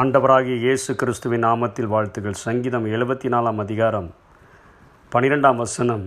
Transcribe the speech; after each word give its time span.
ஆண்டவராகிய 0.00 0.56
இயேசு 0.64 0.90
கிறிஸ்துவின் 0.98 1.42
நாமத்தில் 1.46 1.88
வாழ்த்துகள். 1.92 2.34
சங்கீதம் 2.42 2.84
எழுபத்தி 2.94 3.28
நாலாம் 3.32 3.60
அதிகாரம் 3.62 4.06
பனிரெண்டாம் 5.12 5.58
வசனம். 5.62 6.04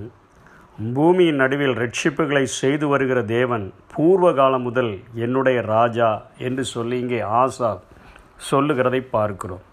பூமியின் 0.96 1.39
நடுவில் 1.41 1.76
ரட்சிப்புகளை 1.81 2.44
செய்து 2.59 2.85
வருகிற 2.91 3.21
தேவன் 3.33 3.65
பூர்வ 3.94 4.29
காலம் 4.37 4.65
முதல் 4.67 4.94
என்னுடைய 5.26 5.58
ராஜா 5.73 6.09
என்று 6.47 6.65
சொல்லி 6.71 6.95
இங்கே 7.03 7.19
ஆசா 7.41 7.71
சொல்லுகிறதை 8.49 9.01
பார்க்கிறோம். 9.15 9.63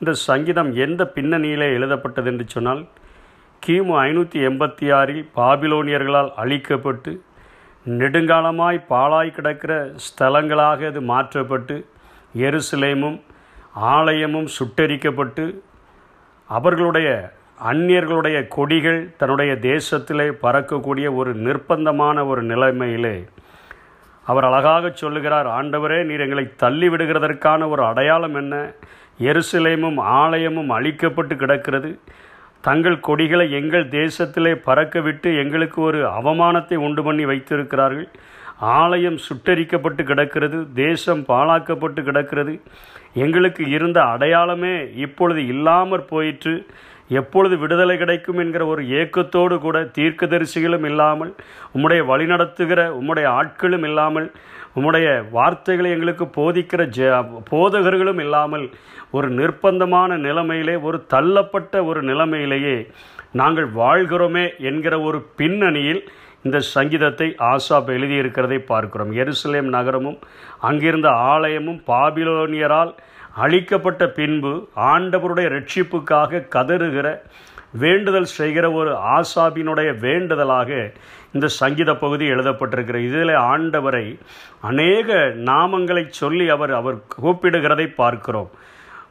இந்த 0.00 0.14
சங்கீதம் 0.26 0.72
எந்த 0.86 1.08
பின்னணியிலே 1.18 1.70
எழுதப்பட்டது 1.76 2.30
என்று 2.32 2.48
சொன்னால் 2.56 2.82
கிமு 3.62 3.96
ஐநூற்றி 4.08 4.44
எண்பத்தி 4.50 4.88
ஆறில் 4.98 5.24
பாபிலோனியர்களால் 5.40 6.34
அழிக்கப்பட்டு 6.44 7.14
நெடுங்காலமாய் 7.86 8.86
பாழாய் 8.92 9.36
கிடக்கிற 9.38 9.72
ஸ்தலங்களாக 10.08 10.86
அது 10.92 11.02
மாற்றப்பட்டு 11.14 11.78
எருசலேமும் 12.46 13.18
ஆலயமும் 13.72 14.46
சுட்டெரிக்கப்பட்டு 14.58 15.60
அவர்களுடைய 16.46 17.32
அந்நியர்களுடைய 17.64 18.48
கொடிகள் 18.48 19.16
தன்னுடைய 19.16 19.52
தேசத்திலே 19.52 20.32
பறக்கக்கூடிய 20.42 21.14
ஒரு 21.14 21.34
நிர்பந்தமான 21.36 22.26
ஒரு 22.26 22.42
நிலைமையிலே 22.42 23.24
அவர் 24.24 24.44
அழகாக 24.44 24.90
சொல்லுகிறார் 24.90 25.46
ஆண்டவரே 25.46 26.04
நீர் 26.04 26.20
எங்களை 26.20 26.52
தள்ளிவிடுகிறதற்கான 26.62 27.68
ஒரு 27.68 27.84
அடையாளம் 27.84 28.34
என்ன? 28.34 28.74
எருசலேமும் 29.18 29.96
ஆலயமும் 29.96 30.70
அழிக்கப்பட்டு 30.70 31.36
கிடக்கிறது. 31.36 32.00
தங்கள் 32.60 33.00
கொடிகளை 33.00 33.52
எங்கள் 33.52 33.88
தேசத்திலே 33.88 34.54
பறக்க 34.54 35.00
விட்டு 35.00 35.36
எங்களுக்கு 35.36 35.82
ஒரு 35.82 36.06
அவமானத்தை 36.06 36.74
உண்டு 36.74 37.02
பண்ணி 37.02 37.24
வைத்திருக்கிறார்கள். 37.24 38.08
ஆலயம் 38.60 39.18
சுட்டரிக்கப்பட்டு 39.28 40.02
கிடக்கிறது 40.02 40.72
தேசம் 40.74 41.22
பாழாக்கப்பட்டு 41.28 42.02
கிடக்கிறது. 42.02 42.60
எங்களுக்கு 43.14 43.68
இருந்த 43.68 44.00
அடையாளமே 44.02 44.74
இப்பொழுது 44.94 45.46
இல்லாமற் 45.46 46.08
போயிற்று. 46.08 46.66
எப்பொழுது 47.08 47.58
விடுதலை 47.58 47.96
கிடைக்கும் 47.96 48.38
என்கிற 48.38 48.66
ஒரு 48.66 48.82
ஏக்கத்தோடு 48.88 49.58
கூட 49.58 49.78
தீர்க்கதரிசிகளும் 49.98 50.84
இல்லாமல் 50.84 51.34
உம்முடைய 51.74 52.00
வழிநடத்துகிற 52.06 52.80
உம்முடைய 52.98 53.26
ஆட்களும் 53.40 53.84
இல்லாமல் 53.84 54.32
உம்முடைய 54.76 55.30
வார்த்தைகளை 55.30 55.90
எங்களுக்கு 55.90 56.24
போதிக்கிற 56.24 56.82
ஜ 56.98 57.00
போதகர்களும் 57.50 58.20
இல்லாமல் 58.20 58.70
ஒரு 59.10 59.28
நிர்பந்தமான 59.30 60.16
நிலைமையிலே 60.16 60.80
ஒரு 60.80 61.06
தள்ளப்பட்ட 61.14 61.84
ஒரு 61.84 62.02
நிலைமையிலேயே 62.02 62.76
நாங்கள் 63.32 63.68
வாழ்கிறோமே 63.74 64.56
என்கிற 64.58 65.00
ஒரு 65.00 65.26
பின்னணியில் 65.36 66.08
இந்த 66.42 66.58
சங்கீதத்தை 66.58 67.34
ஆசாப் 67.38 67.90
எழுதியிருக்கிறதை 67.96 68.58
பார்க்கிறோம். 68.58 69.12
எருசலேம் 69.12 69.68
நகரமும் 69.76 70.18
அங்கிருந்த 70.60 71.08
ஆலயமும் 71.08 71.82
பாபிலோனியரால் 71.86 72.92
அழிக்கப்பட்ட 73.34 74.06
பின்பு 74.08 74.68
ஆண்டவருடைய 74.76 75.48
ரட்சிப்புக்காக 75.56 76.42
கதறுகிற 76.54 77.08
வேண்டுதல் 77.72 78.30
செய்கிற 78.38 78.72
ஒரு 78.72 78.92
ஆசாபினுடைய 79.16 79.90
வேண்டுதலாக 79.98 80.92
இந்த 81.32 81.46
சங்கீத 81.46 81.94
பகுதி 81.94 82.30
எழுதப்பட்டிருக்கிறது. 82.30 83.04
இதில் 83.10 83.34
ஆண்டவரை 83.52 84.18
அநேக 84.60 85.18
நாமங்களை 85.50 86.04
சொல்லி 86.08 86.48
அவர் 86.48 86.72
அவர் 86.72 86.98
கூப்பிடுகிறதை 87.22 87.86
பார்க்கிறோம். 87.94 88.50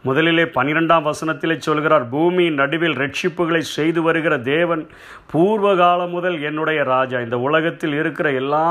முதலிலே 0.08 0.44
பனிரெண்டாம் 0.58 1.08
வசனத்திலே 1.08 1.55
சொல்கிறார் 1.58 2.05
பூமியின் 2.09 2.59
நடுவில் 2.61 2.97
ரட்சிப்புகளை 3.02 3.59
செய்து 3.59 4.02
வருகிற 4.02 4.33
தேவன் 4.38 4.83
பூர்வ 5.31 5.75
காலம் 5.75 6.14
முதல் 6.16 6.38
என்னுடைய 6.42 6.83
ராஜா. 6.83 7.17
இந்த 7.25 7.38
உலகத்தில் 7.47 7.95
இருக்கிற 8.02 8.27
எல்லா 8.42 8.67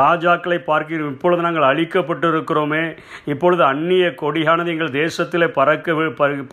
ராஜாக்களை 0.00 0.58
பார்க்கிறோம். 0.70 1.12
இப்பொழுது 1.14 1.42
நாங்கள் 1.42 1.68
அழிக்கப்பட்டு 1.70 2.26
இருக்கிறோமே 2.32 2.82
இப்பொழுது 3.32 3.62
அந்நிய 3.64 4.06
கொடியானது 4.22 4.72
எங்கள் 4.74 4.96
தேசத்திலே 5.02 5.48
பறக்க 5.58 5.94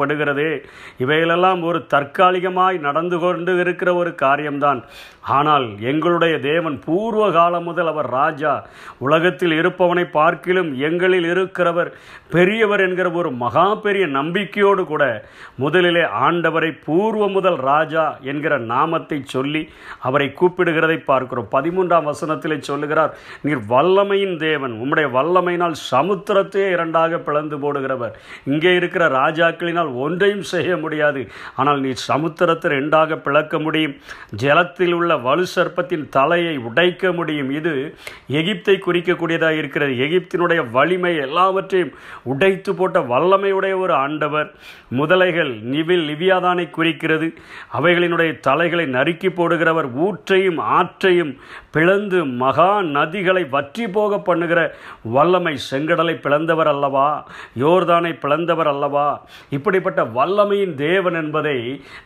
படுகிறதே. 0.02 0.52
இவைகளெல்லாம் 0.98 1.64
ஒரு 1.64 1.82
தற்காலிகமாய் 1.94 2.80
நடந்து 2.88 3.20
கொண்டு 3.20 3.60
இருக்கிற 3.60 3.90
ஒரு 4.02 4.14
காரியம்தான். 4.16 4.82
ஆனால் 5.38 5.68
எங்களுடைய 5.92 6.36
தேவன் 6.40 6.78
பூர்வ 6.86 7.24
காலம் 7.32 7.64
முதல் 7.64 7.92
அவர் 7.94 8.10
ராஜா. 8.20 8.54
உலகத்தில் 9.08 9.58
இருப்பவனை 9.62 10.06
பார்க்கிலும் 10.20 10.72
எங்களில் 10.90 11.28
இருக்கிறவர் 11.34 11.92
பெரியவர் 12.36 12.86
என்கிற 12.88 13.08
ஒரு 13.12 13.32
மகா 13.44 13.68
பெரிய 13.88 14.06
நம்பிக்கையோடு 14.18 14.84
கூட 14.92 15.04
முதலிலே 15.64 16.04
ஆண்டவரை 16.28 16.72
பூர்வ 16.86 17.24
முதல் 17.36 17.60
ராஜா 17.70 18.06
என்கிற 18.32 18.54
நாமத்தை 18.72 19.20
சொல்லி 19.36 19.62
அவரை 20.08 20.28
கூப்பிடுகிறதை 20.40 20.98
பார்க்கிறோம். 21.10 21.50
பதிமூன்றாம் 21.56 22.10
வசனத்திலே 22.12 22.58
சொல்லுகிறார் 22.70 23.14
நீர் 23.46 23.62
வல்லமையின் 23.74 24.36
தேவன் 24.46 24.74
உம்முடைய 24.84 25.08
வல்லமையினால் 25.18 25.78
சமுத்திரத்தையே 25.92 26.68
இரண்டாக 26.76 27.20
பிளந்து 27.28 27.58
போடுகிறவர். 27.64 28.16
இங்கே 28.52 28.74
இருக்கிற 28.80 29.04
ராஜாக்களினால் 29.20 29.92
ஒன்றையும் 30.06 30.46
செய்ய 30.54 30.78
முடியாது. 30.84 31.24
ஆனால் 31.62 31.80
நீர் 31.86 32.06
சமுத்திரத்தை 32.12 32.72
ரெண்டாக 32.78 33.20
பிளக்க 33.28 33.60
முடியும். 33.66 33.96
ஜலத்தில் 34.44 34.96
உள்ள 35.00 35.12
வலு 35.28 35.46
சர்ப்பத்தின் 35.56 36.06
தலையை 36.18 36.56
உடைக்க 36.70 37.12
முடியும். 37.20 37.52
இது 37.60 37.74
எகிப்தை 38.40 38.78
குறிக்கக்கூடியதாக 38.88 39.62
இருக்கிறது. 39.62 39.94
எகிப்தினுடைய 40.08 40.62
வலிமை 40.78 41.14
எல்லாவற்றையும் 41.26 41.94
உடைத்து 42.34 42.72
போட்ட 42.80 43.00
வல்லமையுடைய 43.14 43.77
ஒரு 43.78 43.94
ஆண்டவர் 43.94 44.50
முதலைகள் 44.98 45.52
நிவில் 45.74 46.06
நிவியாதானை 46.08 46.70
குறிக்கிறது. 46.70 47.28
அவைகளினுடைய 47.80 48.32
தலைகளை 48.40 48.86
நறுக்கி 48.86 49.30
போடுகிறவர் 49.30 49.90
ஊற்றையும் 50.06 50.60
ஆற்றையும் 50.78 51.34
பிளந்து 51.72 52.26
மகா 52.26 52.82
நதிகளை 52.82 53.44
வற்றி 53.50 53.88
போக 53.88 54.20
பண்ணுகிற 54.20 54.60
வல்லமை 55.04 55.54
செங்கடலை 55.72 56.16
பிளந்தவர் 56.26 56.68
அல்லவா? 56.68 57.08
யோர்தானை 57.60 58.14
பிளந்தவர் 58.22 58.68
அல்லவா? 58.68 59.08
இப்படிப்பட்ட 59.50 60.04
வல்லமையின் 60.04 60.76
தேவன் 60.76 61.14
என்பதை 61.14 61.58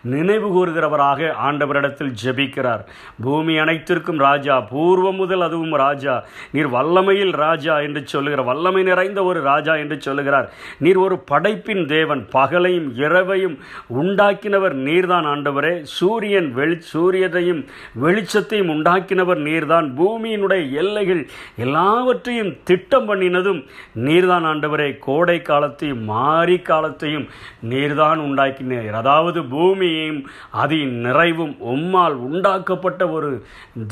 நினைவு 0.02 0.50
கூறுகிறவராக 0.56 1.32
ஆண்டவரிடத்தில் 1.48 2.14
ஜெபிக்கிறார். 2.24 2.84
பூமி 3.24 3.58
அனைத்திற்கும் 3.58 4.18
ராஜா 4.18 4.58
பூர்வம் 4.62 5.16
முதல் 5.16 5.42
அதுவும் 5.42 5.76
ராஜா. 5.76 6.24
நீர் 6.52 6.70
வல்லமையில் 6.70 7.34
ராஜா 7.36 7.80
என்று 7.80 8.02
சொல்லுகிற 8.06 8.42
வல்லமை 8.42 8.84
நிறைந்த 8.84 9.24
ஒரு 9.24 9.42
ராஜா 9.42 9.76
என்று 9.76 10.02
சொல்லுகிறார். 10.02 10.50
நீர் 10.80 10.98
ஒரு 10.98 11.18
படைப்பின் 11.62 11.88
தேவன் 11.88 12.22
பகலையும் 12.34 12.88
இரவையும் 13.02 13.56
உண்டாக்கினவர் 14.02 14.76
நீர்தான் 14.88 15.26
ஆண்டவரே. 15.32 15.74
சூரியன் 15.96 16.48
வெளி 16.58 16.78
சூரியத்தையும் 16.92 17.60
வெளிச்சத்தையும் 18.04 18.72
உண்டாக்கினவர் 18.76 19.42
நீர்தான். 19.48 19.88
பூமியினுடைய 20.00 20.62
எல்லைகள் 20.82 21.22
எல்லாவற்றையும் 21.66 22.52
திட்டம் 22.70 23.08
பண்ணினதும் 23.10 23.60
நீர்தான் 24.08 24.48
ஆண்டவரே. 24.52 24.88
கோடை 25.08 25.38
காலத்தையும் 25.42 26.04
மாறி 26.12 26.58
காலத்தையும் 26.70 27.28
நீர்தான் 27.72 28.22
உண்டாக்கினீர். 28.28 28.90
அதாவது 29.02 29.42
பூமியையும் 29.54 30.22
அதன் 30.64 30.98
நிறைவும் 31.06 31.54
உம்மால் 31.74 32.18
உண்டாக்கப்பட்ட 32.30 33.02
ஒரு 33.18 33.32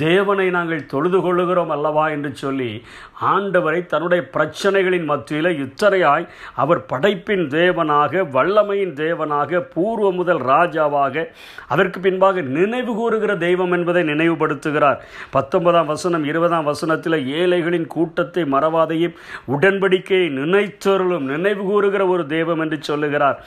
தேவனை 0.06 0.47
நாங்கள் 0.58 0.90
தொழுது 0.96 1.22
கொள்ளுகிறோம் 1.28 1.74
அல்லவா 1.78 2.08
என்று 2.16 2.34
சொல்லி 2.44 2.72
ஆண்டவரை 3.35 3.79
தன்னுடைய 3.94 4.22
பிரச்சனைகளின் 4.38 5.08
மத்தியில் 5.13 5.52
இத்தனையாய் 5.66 6.28
அவர் 6.63 6.84
படைப்பின் 6.91 7.46
தேவனாக 7.59 8.24
வல்லமையின் 8.36 8.94
தேவனாக 9.02 9.62
பூர்வ 9.74 10.12
முதல் 10.20 10.42
ராஜாவாக 10.52 11.25
அதற்கு 11.74 12.00
பின்பாக 12.06 12.42
நினைவு 12.58 12.92
கூறுகிற 13.00 13.31
தெய்வம் 13.46 13.74
என்பதை 13.78 14.03
நினைவுபடுத்துகிறார். 14.12 15.00
பத்தொன்பதாம் 15.36 15.90
வசனம் 15.94 16.25
இருபதாம் 16.31 16.68
வசனத்தில் 16.72 17.18
ஏழைகளின் 17.40 17.88
கூட்டத்தை 17.96 18.44
மறவாதையும் 18.53 19.18
உடன்படிக்கையை 19.56 20.28
நினைத்தொருளும் 20.40 21.28
நினைவு 21.34 21.64
கூறுகிற 21.72 22.06
ஒரு 22.14 22.25
தெய்வம் 22.36 22.64
என்று 22.66 22.80
சொல்லுகிறார். 22.90 23.38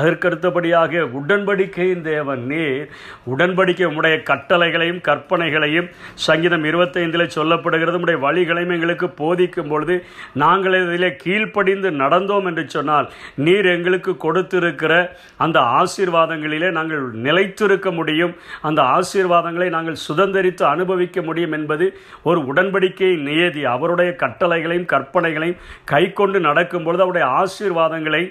அதற்கடுத்தபடியாக 0.00 1.02
உடன்படிக்கையின் 1.20 2.04
தேவன் 2.10 2.42
நீர் 2.50 2.84
உடன்படிக்கை 3.32 3.88
உடைய 3.98 4.16
கட்டளைகளையும் 4.30 5.00
கற்பனைகளையும் 5.08 5.88
சங்கீதம் 6.26 6.64
இருபத்தைந்தில் 6.70 7.34
சொல்லப்படுகிறது 7.36 8.00
உடைய 8.04 8.18
வழிகளையும் 8.26 8.74
எங்களுக்கு 8.76 9.08
போதிக்கும் 9.20 9.70
பொழுது 9.72 9.94
நாங்கள் 10.42 10.76
இதில் 10.80 11.18
கீழ்ப்படிந்து 11.22 11.90
நடந்தோம் 12.02 12.46
என்று 12.50 12.64
சொன்னால் 12.76 13.06
நீர் 13.46 13.59
எங்களுக்கு 13.66 14.16
கொடுத்திருக்கிற 14.16 14.92
அந்த 15.36 15.58
ஆசீர்வாதங்களிலே 15.80 16.70
நாங்கள் 16.70 17.04
நிலைத்திருக்க 17.26 17.90
முடியும். 17.90 18.34
அந்த 18.62 18.82
ஆசீர்வாதங்களை 18.96 19.68
நாங்கள் 19.76 20.02
சுதந்திரித்து 20.08 20.62
அனுபவிக்க 20.62 21.22
முடியும் 21.22 21.52
என்பது 21.52 21.98
ஒரு 22.22 22.40
உடன்படிக்கை 22.52 23.10
நியதி. 23.28 23.64
அவருடைய 23.64 24.16
கட்டளைகளையும் 24.24 24.90
கற்பனைகளையும் 24.94 25.60
கை 25.84 26.12
கொண்டு 26.12 26.40
நடக்கும் 26.40 26.84
பொழுது 26.84 27.04
அவருடைய 27.06 27.28
ஆசீர்வாதங்களை 27.42 28.22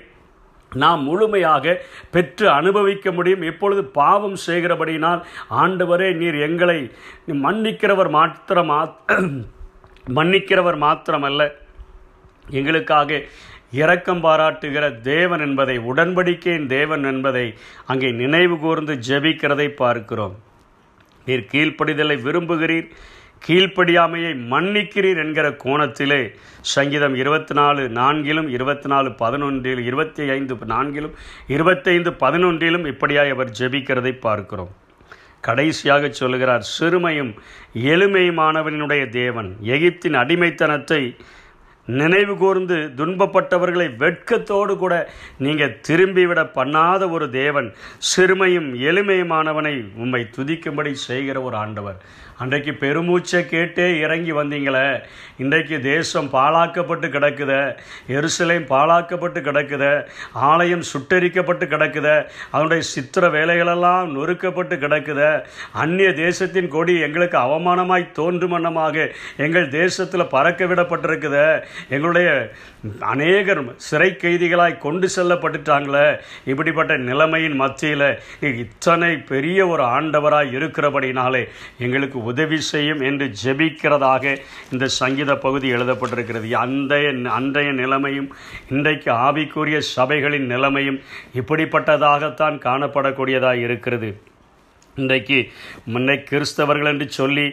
நாம் 0.75 1.03
முழுமையாக 1.03 1.81
பெற்று 2.11 2.49
அனுபவிக்க 2.49 3.11
முடியும். 3.11 3.41
எப்பொழுது 3.41 3.83
பாவம் 3.83 4.35
செய்கிறபடினால் 4.47 5.21
ஆண்டவரே 5.61 6.09
நீர் 6.15 6.37
எங்களை 6.47 6.79
மன்னிக்கிறவர் 7.27 8.09
மாத்திரம் 8.09 8.73
மன்னிக்கிறவர் 10.17 10.77
மாத்திரமல்ல. 10.83 11.41
எங்களுக்காக 12.59 13.21
இரக்கம் 13.71 14.23
பாராட்டுகிற 14.23 15.01
தேவன் 15.01 15.39
என்பதை 15.39 15.77
உடன்படிக்கையின் 15.77 16.67
தேவன் 16.67 17.03
என்பதை 17.03 17.53
அங்கே 17.85 18.11
நினைவு 18.11 18.59
கூர்ந்து 18.59 18.93
ஜெபிக்கிறதை 19.07 19.67
பார்க்கிறோம். 19.69 20.35
நீர் 21.25 21.49
கீழ்ப்படிதலை 21.51 22.15
விரும்புகிறீர் 22.21 22.89
கீழ்ப்படியாமையை 23.47 24.31
மன்னிக்கிறீர் 24.53 25.19
என்கிற 25.23 25.49
கோணத்திலே 25.49 26.21
சங்கீதம் 26.61 27.15
இருபத்தி 27.15 27.53
நாலு 27.53 27.81
நான்கிலும் 27.89 28.47
இருபத்தி 28.47 28.89
நாலு 28.89 29.09
பதினொன்றில் 29.09 29.81
இருபத்தி 29.89 30.29
ஐந்து 30.29 30.55
நான்கிலும் 30.55 31.15
இருபத்தைந்து 31.47 32.11
பதினொன்றிலும் 32.11 32.85
இப்படியாய் 32.93 33.29
அவர் 33.29 33.55
ஜெபிக்கிறதை 33.59 34.11
பார்க்கிறோம். 34.19 34.71
கடைசியாக 35.41 36.09
சொல்லுகிறார் 36.09 36.63
சிறுமையும் 36.79 37.33
எளிமையுமானவனுடைய 37.73 39.09
தேவன் 39.09 39.55
எகிப்தின் 39.63 40.17
அடிமைத்தனத்தை 40.23 41.15
நினைவு 41.97 42.37
கூர்ந்து 42.37 42.93
துன்பப்பட்டவர்களை 42.97 43.95
வெட்கத்தோடு 43.95 44.77
கூட 44.77 45.11
நீங்கள் 45.37 45.79
திரும்பிவிட 45.87 46.49
பண்ணாத 46.55 47.11
ஒரு 47.11 47.29
தேவன் 47.29 47.73
சிறுமையும் 48.15 48.75
எளிமையுமானவனை 48.75 49.93
உம்மை 49.95 50.29
துதிக்கும்படி 50.37 50.91
செய்கிற 50.91 51.41
ஒரு 51.41 51.55
ஆண்டவர். 51.55 51.97
அன்றைக்கு 52.37 52.71
பெருமூச்சை 52.71 53.39
கேட்டே 53.43 53.99
இறங்கி 53.99 54.31
வந்தீங்களே 54.31 55.03
இன்றைக்கு 55.37 55.81
தேசம் 55.81 56.29
பாழாக்கப்பட்டு 56.31 57.07
கிடக்குத 57.09 57.75
எருசலேம் 58.07 58.65
பாழாக்கப்பட்டு 58.67 59.41
கிடக்குத 59.41 60.05
ஆலயம் 60.33 60.83
சுட்டரிக்கப்பட்டு 60.93 61.65
கிடக்குத 61.65 62.25
அதனுடைய 62.51 62.81
சித்திர 62.81 63.29
வேலைகளெல்லாம் 63.29 64.11
நொறுக்கப்பட்டு 64.11 64.77
கிடக்குத 64.77 65.43
அந்நிய 65.73 66.13
தேசத்தின் 66.13 66.67
கொடி 66.67 66.99
எங்களுக்கு 66.99 67.37
அவமானமாய் 67.37 68.11
தோன்றும் 68.11 68.57
எங்கள் 69.37 69.69
தேசத்தில் 69.69 70.27
பறக்க 70.27 70.65
விடப்பட்டிருக்குத 70.65 71.61
எங்களுடைய 71.89 72.51
அநேகர் 72.99 73.61
சிறை 73.75 74.09
கைதிகளாய் 74.11 74.77
கொண்டு 74.77 75.09
செல்லப்பட்டுட்டாங்களே. 75.15 76.17
இப்படிப்பட்ட 76.45 76.97
நிலைமையின் 76.97 77.55
மத்தியில் 77.55 78.19
இத்தனை 78.41 79.17
பெரிய 79.17 79.67
ஒரு 79.67 79.83
ஆண்டவராய் 79.83 80.55
இருக்கிறபடினாலே 80.59 81.43
எங்களுக்கு 81.77 82.23
உதவி 82.23 82.59
செய்யும் 82.59 83.01
என்று 83.01 83.31
ஜெபிக்கிறதாக 83.43 84.37
இந்த 84.71 84.87
சங்கீத 84.87 85.35
பகுதி 85.35 85.73
எழுதப்பட்டிருக்கிறது. 85.73 86.47
அந்தைய 86.65 87.27
அன்றைய 87.29 87.71
நிலைமையும் 87.71 88.29
இன்றைக்கு 88.69 89.11
ஆவிக்குரிய 89.11 89.81
சபைகளின் 89.95 90.45
நிலைமையும் 90.45 91.01
இப்படிப்பட்டதாகத்தான் 91.33 92.57
காணப்படக்கூடியதாக 92.67 93.53
இருக்கிறது. 93.53 94.09
இன்றைக்கு 94.99 95.39
முன்னை 95.85 96.15
கிறிஸ்தவர்கள் 96.29 96.91
என்று 96.93 97.07
சொல்லி 97.09 97.45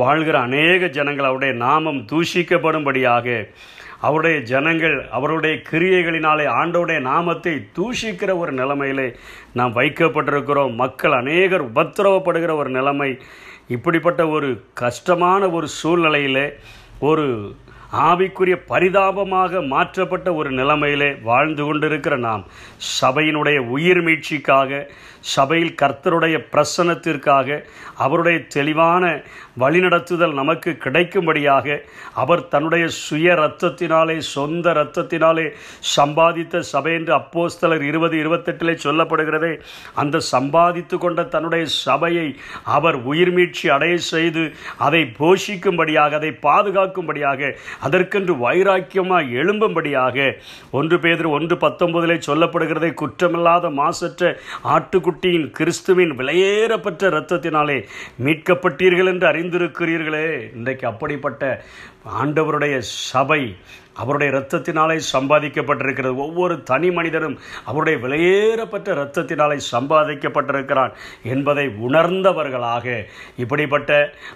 வாழ்கிற 0.00 0.36
அநேக 0.40 0.88
ஜனங்கள் 0.98 1.24
அவருடைய 1.24 1.54
நாமம் 1.54 2.00
தூஷிக்கப்படும்படியாக 2.12 3.26
அவருடைய 4.00 4.38
ஜனங்கள் 4.50 4.96
அவருடைய 5.08 5.54
கிரியைகளினாலே 5.70 6.46
ஆண்டவுடைய 6.60 6.98
நாமத்தை 7.00 7.54
தூஷிக்கிற 7.78 8.30
ஒரு 8.38 8.52
நிலைமையிலே 8.52 9.06
நாம் 9.52 9.76
வைக்கப்பட்டிருக்கிறோம். 9.76 10.74
மக்கள் 10.74 11.12
அநேகர் 11.12 11.64
உபத்திரவப்படுகிற 11.72 12.52
ஒரு 12.56 12.70
நிலைமை 12.70 13.10
இப்படிப்பட்ட 13.68 14.22
ஒரு 14.28 14.48
கஷ்டமான 14.74 15.48
ஒரு 15.50 15.68
சூழ்நிலையிலே 15.82 16.46
ஒரு 17.00 17.26
ஆவிக்குரிய 18.00 18.56
பரிதாபமாக 18.68 19.62
மாற்றப்பட்ட 19.68 20.28
ஒரு 20.34 20.50
நிலைமையிலே 20.50 21.10
வாழ்ந்து 21.24 21.64
கொண்டிருக்கிற 21.64 22.14
நாம் 22.18 22.44
சபையினுடைய 22.94 23.58
உயிர் 23.70 24.02
மீட்சிக்காக 24.02 24.70
சபையில் 25.34 25.74
கர்த்தருடைய 25.74 26.36
பிரசனத்திற்காக 26.52 27.48
அவருடைய 27.98 28.38
தெளிவான 28.54 29.04
வழிநடத்துதல் 29.60 30.34
நமக்கு 30.34 30.70
கிடைக்கும்படியாக 30.76 31.76
அவர் 32.14 32.42
தன்னுடைய 32.48 32.84
சுய 32.96 33.28
இரத்தத்தினாலே 33.32 34.16
சொந்த 34.30 34.66
இரத்தத்தினாலே 34.70 35.46
சம்பாதித்த 35.94 36.62
சபை 36.70 36.92
என்று 36.94 37.12
அப்போஸ்தலர் 37.18 37.84
இருபது 37.84 38.16
இருபத்தெட்டிலே 38.16 38.74
சொல்லப்படுகிறதே 38.84 39.52
அந்த 39.94 40.22
சம்பாதித்து 40.30 40.98
கொண்ட 40.98 41.22
தன்னுடைய 41.26 41.66
சபையை 41.78 42.26
அவர் 42.70 42.98
உயிர்மீட்சி 43.04 43.68
அடைய 43.68 43.96
செய்து 44.10 44.44
அதை 44.78 45.02
போஷிக்கும்படியாக 45.18 46.14
அதை 46.14 46.32
பாதுகாக்கும்படியாக 46.46 47.52
அதற்கென்று 47.84 48.34
வைராக்கியமாக 48.44 49.32
எழும்பும்படியாக 49.40 50.26
ஒன்று 50.78 50.98
பேதர் 51.04 51.30
ஒன்று 51.36 51.56
பத்தொன்பதிலே 51.64 52.16
சொல்லப்படுகிறதை 52.28 52.90
குற்றமில்லாத 53.02 53.70
மாசற்ற 53.80 54.32
ஆட்டுக்குட்டியின் 54.74 55.48
கிறிஸ்துவின் 55.58 56.14
விலையேறப்பட்ட 56.20 57.02
இரத்தத்தினாலே 57.12 57.78
மீட்கப்பட்டீர்கள் 58.24 59.10
என்று 59.12 59.28
அறிந்திருக்கிறீர்களே. 59.32 60.28
இன்றைக்கு 60.58 60.86
அப்படிப்பட்ட 60.86 61.42
ஆண்டவருடைய 62.22 62.74
சபை 63.10 63.42
அவருடைய 63.94 64.28
இரத்தத்தினாலே 64.32 64.98
சம்பாதிக்கப்பட்டிருக்கிறது. 65.12 66.16
ஒவ்வொரு 66.26 66.54
தனி 66.62 66.90
மனிதனும் 66.90 67.36
அவருடைய 67.64 67.96
விலையேறப்பட்ட 68.04 68.88
இரத்தத்தினாலே 68.96 69.58
சம்பாதிக்கப்பட்டிருக்கிறான் 69.72 70.92
என்பதை 71.34 71.66
உணர்ந்தவர்களாக 71.88 72.86
இப்படிப்பட்ட 73.36 73.90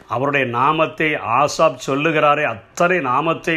அவருடைய 0.09 0.47
நாமத்தை 0.59 1.11
ஆசாப் 1.39 1.85
சொல்லுகிறாரே 1.87 2.45
அத்தனை 2.53 2.99
நாமத்தை 3.01 3.57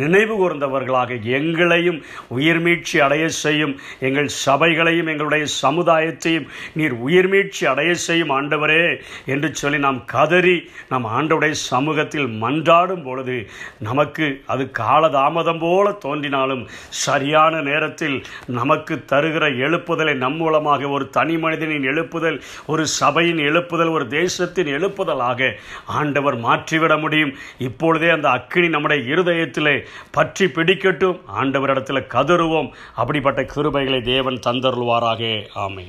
நினைவு 0.00 0.34
கூர்ந்தவர்களாக 0.40 1.18
எங்களையும் 1.38 2.00
உயிர்மீட்சி 2.36 2.98
அடைய 2.98 3.24
செய்யும் 3.42 3.74
எங்கள் 4.00 4.30
சபைகளையும் 4.46 5.10
எங்களுடைய 5.12 5.44
சமுதாயத்தையும் 5.62 6.46
நீர் 6.74 6.96
உயிர்மீட்சி 7.08 7.64
அடைய 7.64 7.94
செய்யும் 8.06 8.34
ஆண்டவரே 8.38 8.80
என்று 9.26 9.48
சொல்லி 9.54 9.78
நாம் 9.78 10.00
கதறி 10.04 10.56
நாம் 10.88 11.06
ஆண்டவுடைய 11.18 11.54
சமூகத்தில் 11.64 12.28
மன்றாடும் 12.42 13.02
பொழுது 13.02 13.36
நமக்கு 13.78 14.26
அது 14.46 14.64
காலதாம 14.78 15.39
தாமதம் 15.40 15.60
போல 15.60 15.92
தோன்றினாலும் 15.92 16.68
சரியான 16.88 17.60
நேரத்தில் 17.60 18.22
நமக்கு 18.46 19.04
தருகிற 19.06 19.44
எழுப்புதலை 19.56 20.14
நம் 20.14 20.36
மூலமாக 20.36 20.88
ஒரு 20.88 21.10
தனி 21.10 21.38
மனிதனின் 21.38 21.82
எழுப்புதல் 21.82 22.40
ஒரு 22.66 22.86
சபையின் 22.86 23.36
எழுப்புதல் 23.36 23.90
ஒரு 23.90 24.06
தேசத்தின் 24.06 24.66
எழுப்புதலாக 24.66 25.52
ஆண்டவர் 25.86 26.36
மாற்றிவிட 26.36 26.96
முடியும். 26.96 27.32
இப்பொழுதே 27.58 28.08
அந்த 28.08 28.28
அக்கினி 28.28 28.68
நம்முடைய 28.68 29.14
இருதயத்திலே 29.14 29.86
பற்றி 30.10 30.46
பிடிக்கட்டும். 30.46 31.20
ஆண்டவரிடத்தில் 31.40 32.06
கதறுவோம். 32.14 32.70
அப்படிப்பட்ட 32.94 33.42
கிருபைகளை 33.42 34.02
தேவன் 34.02 34.40
தந்தருள்வாராக. 34.46 35.46
ஆமை 35.54 35.86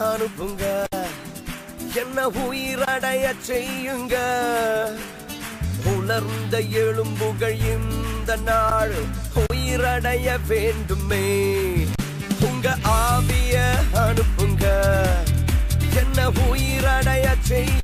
அனுப்புங்க. 0.00 0.84
என்ன 1.94 2.28
உயிரடைய 2.28 3.26
செய்யுங்க. 3.50 4.14
உணர்ந்த 5.84 6.60
எழும்புகள் 6.60 7.58
இந்த 7.64 8.36
நாள் 8.36 8.92
உயிரடைய 9.52 10.38
வேண்டுமே. 10.46 11.56
உங்க 12.40 12.76
ஆவிய 12.84 13.60
அனுப்புங்க. 13.94 14.64
என்ன 15.96 16.30
உயிரடைய 16.30 17.34
செய்ய 17.40 17.83